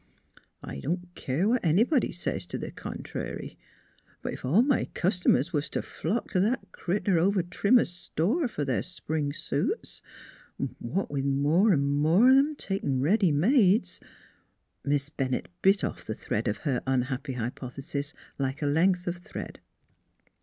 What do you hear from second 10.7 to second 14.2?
what with more 'n more o' 'em takin' t' ready mades"